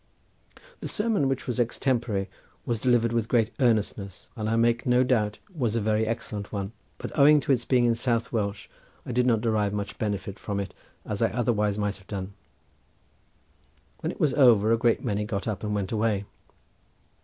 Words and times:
The 0.79 0.87
sermon, 0.87 1.29
which 1.29 1.45
was 1.45 1.59
extempore, 1.59 2.25
was 2.65 2.81
delivered 2.81 3.13
with 3.13 3.27
great 3.27 3.53
earnestness, 3.59 4.29
and 4.35 4.49
I 4.49 4.55
make 4.55 4.87
no 4.87 5.03
doubt 5.03 5.37
was 5.55 5.75
a 5.75 5.79
very 5.79 6.07
excellent 6.07 6.51
one, 6.51 6.71
but 6.97 7.15
owing 7.15 7.39
to 7.41 7.51
its 7.51 7.65
being 7.65 7.85
in 7.85 7.93
South 7.93 8.31
Welsh 8.31 8.67
I 9.05 9.11
did 9.11 9.27
not 9.27 9.41
derive 9.41 9.73
so 9.73 9.75
much 9.75 9.99
benefit 9.99 10.39
from 10.39 10.59
it 10.59 10.73
as 11.05 11.21
I 11.21 11.29
otherwise 11.29 11.77
might 11.77 11.97
have 11.97 12.07
done. 12.07 12.33
When 13.99 14.11
it 14.11 14.19
was 14.19 14.33
over 14.33 14.71
a 14.71 14.77
great 14.79 15.03
many 15.05 15.23
got 15.23 15.47
up 15.47 15.63
and 15.63 15.75
went 15.75 15.91
away. 15.91 16.25